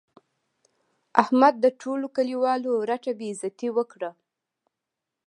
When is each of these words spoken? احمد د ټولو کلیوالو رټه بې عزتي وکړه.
احمد 1.21 1.53
د 1.63 1.65
ټولو 1.81 2.05
کلیوالو 2.15 2.71
رټه 2.89 3.11
بې 3.19 3.27
عزتي 3.33 3.69
وکړه. 3.77 4.11